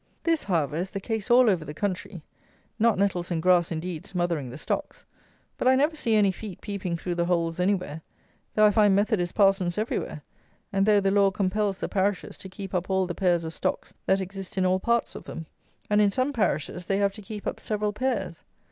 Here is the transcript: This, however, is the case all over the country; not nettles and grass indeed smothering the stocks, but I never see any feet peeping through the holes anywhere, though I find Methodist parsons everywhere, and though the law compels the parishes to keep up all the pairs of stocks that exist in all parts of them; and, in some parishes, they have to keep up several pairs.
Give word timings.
This, 0.23 0.45
however, 0.45 0.77
is 0.77 0.89
the 0.89 0.99
case 0.99 1.29
all 1.29 1.47
over 1.47 1.63
the 1.63 1.75
country; 1.75 2.23
not 2.79 2.97
nettles 2.97 3.29
and 3.29 3.39
grass 3.39 3.71
indeed 3.71 4.03
smothering 4.07 4.49
the 4.49 4.57
stocks, 4.57 5.05
but 5.59 5.67
I 5.67 5.75
never 5.75 5.95
see 5.95 6.15
any 6.15 6.31
feet 6.31 6.59
peeping 6.59 6.97
through 6.97 7.13
the 7.13 7.25
holes 7.25 7.59
anywhere, 7.59 8.01
though 8.55 8.65
I 8.65 8.71
find 8.71 8.95
Methodist 8.95 9.35
parsons 9.35 9.77
everywhere, 9.77 10.23
and 10.73 10.87
though 10.87 11.01
the 11.01 11.11
law 11.11 11.29
compels 11.29 11.77
the 11.77 11.87
parishes 11.87 12.35
to 12.39 12.49
keep 12.49 12.73
up 12.73 12.89
all 12.89 13.05
the 13.05 13.13
pairs 13.13 13.43
of 13.43 13.53
stocks 13.53 13.93
that 14.07 14.21
exist 14.21 14.57
in 14.57 14.65
all 14.65 14.79
parts 14.79 15.13
of 15.13 15.25
them; 15.25 15.45
and, 15.87 16.01
in 16.01 16.09
some 16.09 16.33
parishes, 16.33 16.85
they 16.87 16.97
have 16.97 17.13
to 17.13 17.21
keep 17.21 17.45
up 17.45 17.59
several 17.59 17.93
pairs. 17.93 18.43